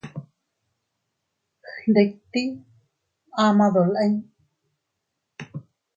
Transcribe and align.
Gnditit 1.81 2.51
ama 3.43 3.67
dolin. 3.73 4.13